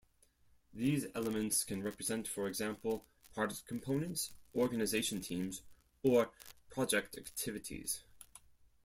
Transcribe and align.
These 0.73 1.05
elements 1.13 1.63
can 1.63 1.83
represent 1.83 2.27
for 2.27 2.47
example 2.47 3.05
product 3.35 3.67
components, 3.67 4.33
organization 4.55 5.21
teams, 5.21 5.61
or 6.01 6.31
project 6.71 7.19
activities. 7.19 8.01